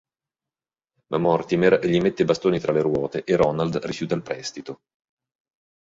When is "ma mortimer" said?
1.09-1.85